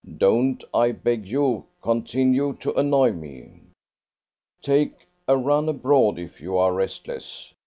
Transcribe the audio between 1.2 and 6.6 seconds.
you, continue to annoy me. Take a run abroad, if you